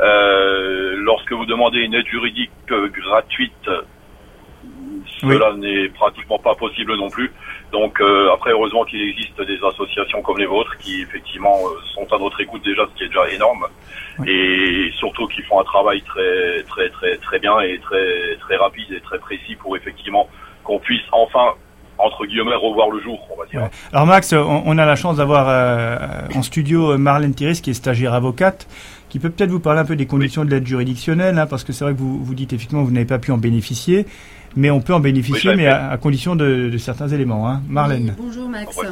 [0.00, 3.70] Euh, lorsque vous demandez une aide juridique gratuite,
[5.20, 7.30] cela n'est pratiquement pas possible non plus.
[7.72, 12.06] Donc euh, après, heureusement qu'il existe des associations comme les vôtres qui effectivement euh, sont
[12.14, 13.66] à notre écoute déjà, ce qui est déjà énorme,
[14.18, 14.30] Oui.
[14.30, 18.90] et surtout qui font un travail très très très très bien et très très rapide
[18.92, 20.28] et très précis pour effectivement
[20.64, 21.52] qu'on puisse enfin
[21.98, 23.62] entre guillemets revoir le jour, on va dire.
[23.62, 23.70] Ouais.
[23.92, 25.96] Alors Max, on, on a la chance d'avoir euh,
[26.34, 28.66] en studio Marlène Thierry, qui est stagiaire avocate,
[29.08, 31.72] qui peut peut-être vous parler un peu des conditions de l'aide juridictionnelle, hein, parce que
[31.72, 34.06] c'est vrai que vous, vous dites effectivement que vous n'avez pas pu en bénéficier,
[34.56, 35.68] mais on peut en bénéficier, Oui, mais fait.
[35.70, 37.48] à, à condition de, de certains éléments.
[37.48, 37.62] Hein.
[37.68, 38.14] Marlène.
[38.18, 38.76] Oui, bonjour Max.
[38.76, 38.84] Ouais.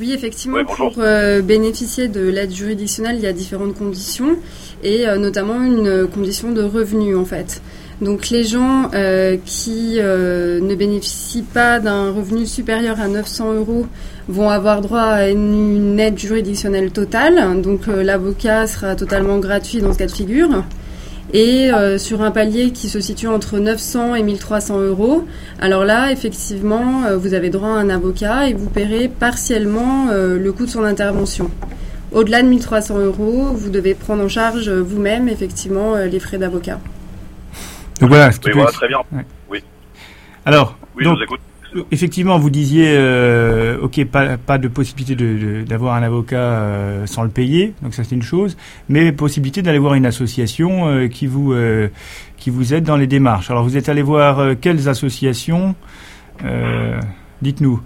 [0.00, 4.36] Oui, effectivement, Ouais, pour euh, bénéficier de l'aide juridictionnelle, il y a différentes conditions,
[4.82, 7.62] et euh, notamment une condition de revenu en fait.
[8.00, 13.86] Donc les gens euh, qui euh, ne bénéficient pas d'un revenu supérieur à 900 euros
[14.28, 17.60] vont avoir droit à une, aide juridictionnelle totale.
[17.62, 20.64] Donc euh, l'avocat sera totalement gratuit dans ce cas de figure.
[21.32, 25.24] Et sur un palier qui se situe entre 900 et 1300 euros,
[25.60, 30.66] alors là, effectivement, vous avez droit à un avocat et vous paierez partiellement le coût
[30.66, 31.50] de son intervention.
[32.12, 36.78] Au-delà de 1300 euros, vous devez prendre en charge vous-même, effectivement, les frais d'avocat.
[38.00, 38.32] Donc voilà.
[38.32, 38.98] ce qui Oui, peut- voilà, très bien.
[40.46, 41.40] Alors, Oui, donc, je vous écoute.
[41.90, 47.06] effectivement, vous disiez, euh, ok, pas, pas de possibilité de- de- d'avoir un avocat euh,
[47.06, 48.56] sans le payer, donc ça c'est une chose,
[48.90, 51.54] mais possibilité d'aller voir une association euh, qui vous
[52.36, 53.50] qui vous aide dans les démarches.
[53.50, 55.74] Alors vous êtes allé voir quelles associations
[57.42, 57.80] Dites-nous.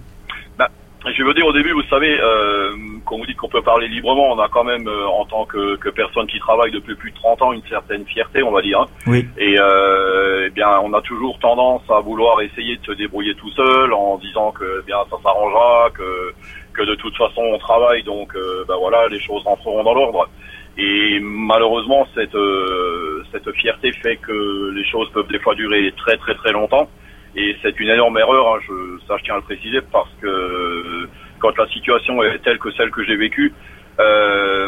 [1.15, 2.71] Je veux dire au début, vous savez, euh,
[3.05, 5.75] quand vous dites qu'on peut parler librement, on a quand même, euh, en tant que,
[5.77, 8.81] que personne qui travaille depuis plus de 30 ans, une certaine fierté, on va dire.
[8.81, 8.85] hein.
[9.07, 9.25] Oui.
[9.37, 13.49] Et euh, eh bien, on a toujours tendance à vouloir essayer de se débrouiller tout
[13.51, 16.33] seul, en disant que eh bien ça s'arrangera, que
[16.73, 20.29] que de toute façon on travaille, donc euh, ben voilà, les choses rentreront dans l'ordre.
[20.77, 26.15] Et malheureusement, cette euh, cette fierté fait que les choses peuvent des fois durer très
[26.17, 26.89] très très longtemps.
[27.35, 31.07] Et c'est une énorme erreur, hein, je, ça je tiens à le préciser, parce que
[31.39, 33.53] quand la situation est telle que celle que j'ai vécue,
[33.99, 34.67] euh,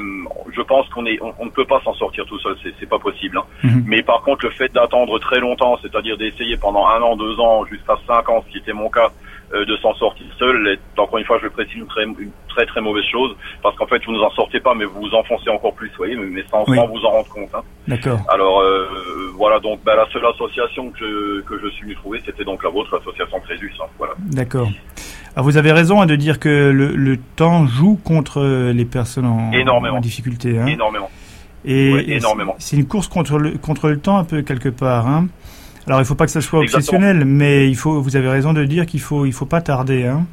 [0.53, 2.99] je pense qu'on est, on, on ne peut pas s'en sortir tout seul, c'est, pas
[2.99, 3.37] possible.
[3.37, 3.45] hein.
[3.63, 3.83] Mhm.
[3.87, 7.65] Mais par contre, le fait d'attendre très longtemps, c'est-à-dire d'essayer pendant un an, deux ans,
[7.65, 9.09] jusqu'à cinq ans, ce qui était mon cas,
[9.53, 12.65] de s'en sortir seul, est encore une fois, je le précise, une très, une très
[12.65, 15.13] très mauvaise chose, parce qu'en fait, vous ne vous en sortez pas, mais vous vous
[15.13, 16.77] enfoncez encore plus, vous voyez, mais, sans, Oui.
[16.77, 17.49] sans vous en rendre compte.
[17.53, 17.61] hein.
[17.87, 18.19] D'accord.
[18.29, 18.87] Alors euh,
[19.35, 22.63] voilà, donc ben, la seule association que je, que je suis venu trouver, c'était donc
[22.63, 23.73] la vôtre, l'association Crésus.
[23.81, 24.13] hein, voilà.
[24.19, 24.69] D'accord.
[25.35, 29.25] Alors vous avez raison hein, de dire que le, le temps joue contre les personnes
[29.25, 29.97] en, Énormément.
[29.97, 30.49] en difficulté.
[30.67, 31.09] Énormément.
[31.63, 32.55] Et, Ouais, et énormément.
[32.57, 35.07] c'est c'est une course contre le, contre le temps un peu quelque part.
[35.07, 35.27] Hein.
[35.87, 36.97] Alors il faut pas que ça soit Exactement.
[36.99, 38.01] obsessionnel, mais il faut.
[38.01, 40.05] Vous avez raison de dire qu'il faut il faut pas tarder.
[40.05, 40.25] Hein.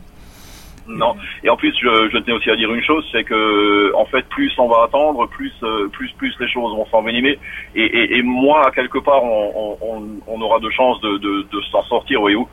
[0.88, 1.16] Non.
[1.44, 4.24] Et en plus, je, je tenais aussi à dire une chose, c'est que en fait,
[4.30, 7.38] plus on va attendre, plus euh, plus plus les choses vont s'envenimer.
[7.74, 11.46] Et, et, et moi, quelque part, on, on, on- on aura de chances de, de,
[11.52, 12.48] de s'en sortir, voyez-vous.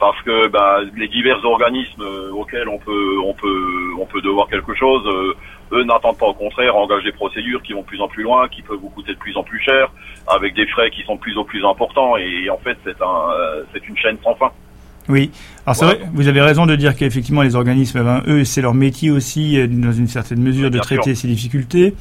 [0.00, 3.66] Parce que bah, les divers organismes euh, auxquels on peut on peut
[3.98, 5.34] on peut devoir quelque chose, euh,
[5.72, 8.48] eux n'attendent pas au contraire, engagent des procédures qui vont de plus en plus loin,
[8.48, 9.90] qui peuvent vous coûter de plus en plus cher,
[10.26, 12.16] avec des frais qui sont de plus en plus importants.
[12.16, 14.50] Et, en fait, c'est un euh, c'est une chaîne sans fin.
[15.08, 15.30] Oui.
[15.64, 18.74] Alors c'est vrai, vous avez raison de dire qu'effectivement les organismes, ben, eux, c'est leur
[18.74, 21.22] métier aussi, euh, dans une certaine mesure, de traiter sûr.
[21.22, 21.94] ces difficultés.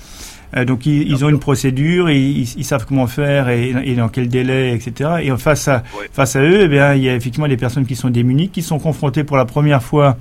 [0.56, 4.10] Euh, donc ils, ils ont une procédure, ils, ils savent comment faire et, et dans
[4.10, 5.10] quel délai, etc.
[5.24, 6.08] Et face à Ouais.
[6.12, 8.62] face à eux, eh bien, il y a effectivement des personnes qui sont démunies, qui
[8.62, 10.18] sont confrontées pour la première fois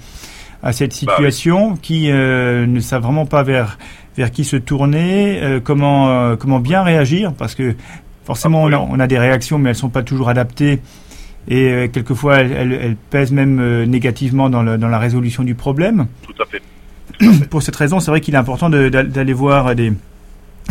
[0.66, 1.30] à cette Bah oui.
[1.30, 3.78] situation, qui euh, ne savent vraiment pas vers
[4.16, 7.74] vers qui se tourner, euh, comment euh, comment bien réagir, parce que
[8.24, 8.88] forcément on a, Absolument.
[8.92, 10.80] on a des réactions, mais elles sont pas toujours adaptées.
[11.48, 16.06] Et quelquefois, elles, elles, elles pèsent même négativement dans, le, dans la résolution du problème.
[16.26, 16.60] Tout à fait.
[17.50, 19.92] Pour cette raison, c'est vrai qu'il est important d'aller voir des,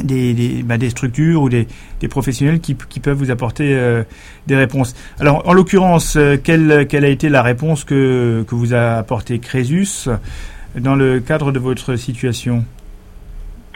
[0.03, 1.67] des, bah, des structures ou des,
[1.99, 4.03] des professionnels qui, qui peuvent vous apporter euh,
[4.47, 4.95] des réponses.
[5.19, 9.39] Alors, en l'occurrence, euh, quelle, quelle a été la réponse que, que vous a apporté
[9.39, 10.09] Crésus
[10.75, 12.65] dans le cadre de votre situation?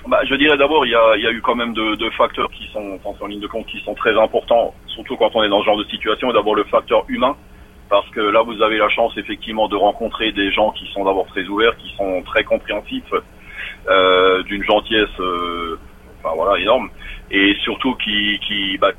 [0.07, 3.27] Bah, je dirais d'abord, il y a, eu quand même deux, facteurs qui sont en
[3.27, 5.83] ligne de compte, qui sont très importants, surtout quand on est dans ce genre de
[5.85, 6.31] situation.
[6.33, 7.35] D'abord le facteur humain,
[7.89, 11.27] parce que là vous avez la chance effectivement de rencontrer des gens qui sont d'abord
[11.27, 13.13] très ouverts, qui sont très compréhensifs,
[13.87, 15.19] euh, d'une gentillesse,
[16.23, 16.89] enfin voilà, énorme,
[17.31, 18.91] et surtout qui, qui, bah,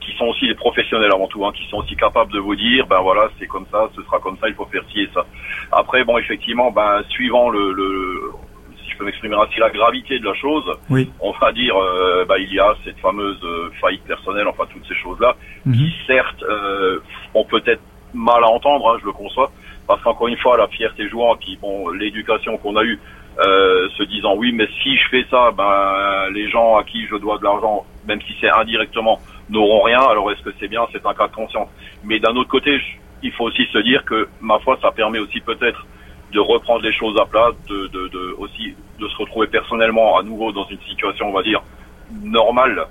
[0.00, 2.86] qui sont aussi des professionnels avant tout, hein, qui sont aussi capables de vous dire,
[2.86, 5.24] ben voilà, c'est comme ça, ce sera comme ça, il faut faire ci et ça.
[5.70, 8.32] Après, bon, effectivement, ben suivant le, le
[8.84, 11.08] si je peux m'exprimer ainsi, la gravité de la chose, Oui.
[11.20, 14.86] on va dire, euh, bah, il y a cette fameuse euh, faillite personnelle, enfin toutes
[14.88, 15.74] ces choses-là, Mhm.
[15.74, 16.98] qui certes euh,
[17.34, 17.80] ont peut-être
[18.12, 19.50] mal à entendre, hein, je le conçois,
[19.86, 22.98] parce qu'encore une fois, la fierté jouant, puis bon, l'éducation qu'on a eue,
[23.38, 27.16] euh, se disant oui, mais si je fais ça, ben les gens à qui je
[27.16, 30.00] dois de l'argent, même si c'est indirectement, n'auront rien.
[30.00, 30.86] Alors est-ce que c'est bien?
[30.92, 31.68] C'est un cas de conscience.
[32.04, 32.80] Mais d'un autre côté,
[33.22, 35.86] il faut aussi se dire que ma foi, ça permet aussi peut-être
[36.32, 40.52] de reprendre les choses à plat, de, de aussi de se retrouver personnellement à nouveau
[40.52, 41.62] dans une situation, on va dire
[42.22, 42.86] normale.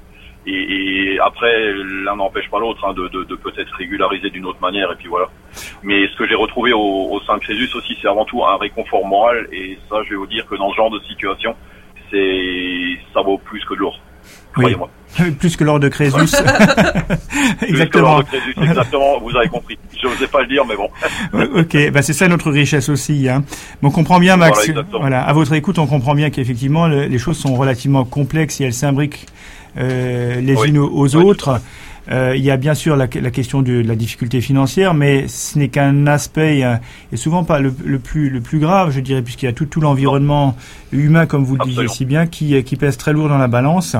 [0.48, 1.72] Et, et après,
[2.04, 4.92] l'un n'empêche pas l'autre hein, de, de, de peut-être régulariser d'une autre manière.
[4.92, 5.28] Et puis voilà.
[5.84, 6.80] Mais ce que j'ai retrouvé au,
[7.12, 9.48] au sein de Crésus aussi, c'est avant tout un réconfort moral.
[9.52, 11.56] Et ça, je vais vous dire que dans ce genre de situation,
[12.10, 14.00] c'est ça vaut plus que de l'or.
[14.58, 14.64] Oui.
[14.64, 14.90] Croyez-moi.
[15.40, 16.14] Plus que lors de Crésus.
[16.18, 18.04] Plus que Exactement.
[18.16, 19.20] l'or de Crésus, exactement.
[19.20, 19.78] Vous avez compris.
[20.02, 20.90] Je n'osais pas le dire, mais bon.
[21.60, 23.30] ok, bah c'est ça notre richesse aussi.
[23.30, 23.44] Hein.
[23.82, 24.58] Mais on comprend bien, Max.
[24.58, 25.00] Voilà, exactement.
[25.00, 28.66] Voilà, à votre écoute, on comprend bien qu'effectivement le- les choses sont relativement complexes et
[28.66, 29.26] elles s'imbriquent
[29.78, 30.70] les Oui.
[30.70, 31.60] unes aux Oui, autres.
[32.12, 35.28] Euh, il y a bien sûr la, la question de, de la difficulté financière, mais
[35.28, 36.76] ce n'est qu'un aspect euh,
[37.14, 39.66] et souvent pas le, le plus le plus grave, je dirais, puisqu'il y a tout,
[39.68, 40.58] tout l'environnement
[40.92, 43.48] humain, comme vous le disiez si bien, qui, euh, qui pèse très lourd dans la
[43.48, 43.96] balance.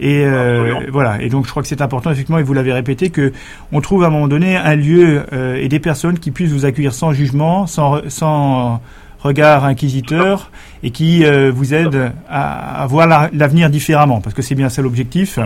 [0.00, 1.22] Et euh, voilà.
[1.22, 3.32] Et donc, je crois que c'est important, effectivement, et vous l'avez répété, que
[3.70, 6.64] on trouve à un moment donné un lieu euh, et des personnes qui puissent vous
[6.64, 8.80] accueillir sans jugement, sans, sans
[9.22, 10.50] regard inquisiteur,
[10.82, 14.68] et qui euh, vous aident à, à voir la- l'avenir différemment, parce que c'est bien
[14.68, 15.38] ça l'objectif,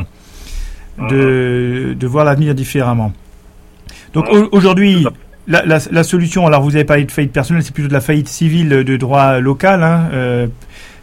[0.99, 3.13] de, de voir l'avenir différemment.
[4.13, 5.05] Donc au- aujourd'hui,
[5.49, 8.01] la, la, la solution, alors vous avez parlé de faillite personnelle, c'est plutôt de la
[8.01, 9.83] faillite civile de droit local.
[9.83, 10.47] Hein, euh,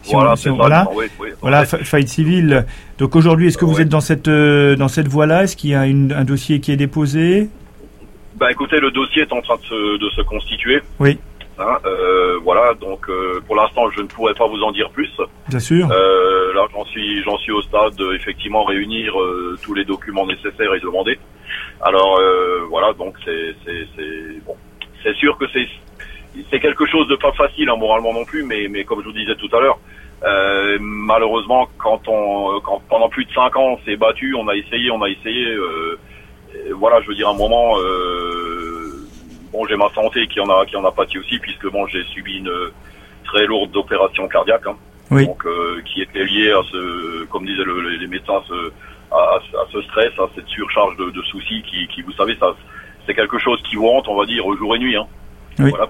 [0.02, 0.58] si on- voilà, si c'est on- ça.
[0.60, 0.88] voilà.
[0.94, 1.28] Oui, oui.
[1.42, 1.66] Voilà, Ouais.
[1.66, 2.64] fa- faillite civile.
[2.98, 5.44] Donc aujourd'hui, est-ce que vous êtes dans cette euh, dans cette voie-là?
[5.44, 7.48] Est-ce qu'il y a une- un dossier qui est déposé?
[8.40, 10.80] Bah écoutez, le dossier est en train de se, de se constituer.
[10.98, 11.18] Oui.
[11.58, 15.10] Hein, euh, voilà, donc euh, pour l'instant, je ne pourrais pas vous en dire plus.
[15.48, 15.86] Bien sûr.
[15.90, 19.14] Euh, là, j'en suis, j'en suis au stade de effectivement réunir
[19.62, 21.18] tous les documents nécessaires et demander.
[21.82, 22.18] Alors
[22.70, 24.56] voilà, donc c'est, c'est, c'est bon,
[25.02, 25.66] c'est sûr que c'est,
[26.50, 29.12] c'est quelque chose de pas facile hein, moralement non plus, mais, mais comme je vous
[29.12, 29.78] disais tout à l'heure,
[30.80, 34.90] malheureusement, quand on, quand pendant plus de cinq ans, on s'est battu, on a essayé,
[34.90, 35.54] on a essayé.
[36.74, 38.31] Voilà, je veux dire, un moment, euh,
[39.52, 42.02] bon, j'ai ma santé qui en a, qui en a pâti aussi, puisque bon, j'ai
[42.04, 42.52] subi une
[43.24, 44.66] très lourde opération cardiaque.
[44.66, 44.76] hein
[45.10, 45.26] Oui.
[45.26, 48.72] donc euh, qui était lié à ce, comme disaient le- les, médecins, ce,
[49.10, 52.54] à, à ce stress, à cette surcharge de, de soucis qui, qui, vous savez, ça,
[53.06, 54.96] c'est quelque chose qui vous hante, on va dire, jour et nuit.
[54.96, 55.06] Hein.
[55.58, 55.70] Oui.
[55.70, 55.88] Voilà.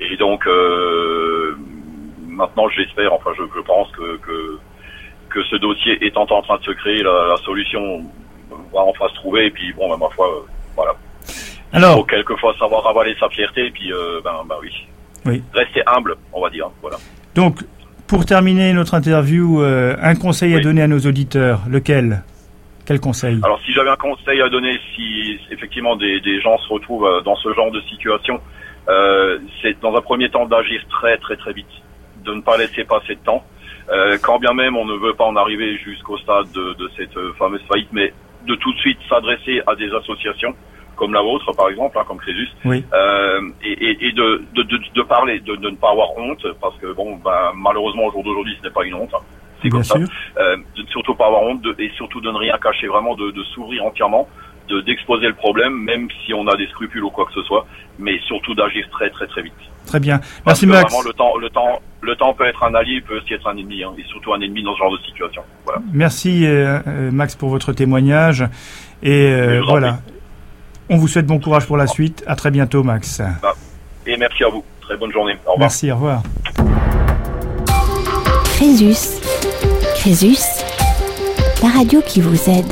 [0.00, 1.54] Et donc euh,
[2.26, 4.58] maintenant, j'espère, enfin, je, je pense que, que
[5.30, 8.04] que ce dossier étant en train de se créer, la, la solution
[8.72, 9.46] va enfin se trouver.
[9.46, 10.94] Et puis bon, ben, ma foi, euh, voilà.
[11.74, 13.66] Il faut Alors, quelquefois savoir avaler sa fierté.
[13.66, 14.70] Et puis, euh, ben, ben oui.
[15.26, 15.42] Oui.
[15.52, 16.70] Rester humble, on va dire.
[16.82, 16.98] Voilà.
[17.34, 17.64] donc
[18.06, 21.62] pour terminer notre interview, euh, un conseil à donner à nos auditeurs.
[21.68, 22.22] Lequel?
[22.86, 23.40] Quel conseil?
[23.42, 27.22] Alors si j'avais un conseil à donner, si effectivement des, des gens se retrouvent euh,
[27.22, 28.40] dans ce genre de situation,
[28.88, 31.66] euh, c'est dans un premier temps d'agir très très très vite,
[32.24, 33.42] de ne pas laisser passer de temps.
[33.90, 37.18] Euh, quand bien même on ne veut pas en arriver jusqu'au stade de, de cette
[37.38, 38.12] fameuse faillite, mais
[38.46, 40.54] de tout de suite s'adresser à des associations
[40.96, 42.84] comme la vôtre par exemple, hein, comme Crésus, Oui.
[42.92, 46.76] euh, et, et, et de, de, de, de parler, de, ne pas avoir honte, parce
[46.78, 49.22] que bon, ben, malheureusement au jour d'aujourd'hui ce n'est pas une honte, hein.
[49.62, 50.06] c'est comme ça sûr.
[50.38, 53.14] euh, de ne surtout pas avoir honte de, et surtout de ne rien cacher, vraiment
[53.14, 54.28] de, s'ouvrir entièrement,
[54.68, 57.66] de d'exposer le problème, même si on a des scrupules ou quoi que ce soit,
[57.98, 59.52] mais surtout d'agir très très très vite.
[59.86, 60.18] Très bien.
[60.44, 60.90] Parce Merci Max.
[60.90, 63.56] Vraiment, le temps, le temps, le temps peut être un allié, peut aussi être un
[63.58, 65.42] ennemi, hein, et surtout un ennemi dans ce genre de situation.
[65.66, 65.82] Voilà.
[65.92, 68.46] Merci euh, euh, Max pour votre témoignage.
[69.02, 69.98] Et euh, voilà.
[70.90, 72.22] On vous souhaite bon courage pour la suite.
[72.26, 73.22] À très bientôt Max.
[74.06, 74.64] Et merci à vous.
[74.80, 75.32] Très bonne journée.
[75.46, 75.58] Au revoir.
[75.58, 76.22] Merci, au revoir.
[78.44, 79.20] Crésus.
[79.96, 80.38] Crésus,
[81.62, 82.66] la radio qui vous aide.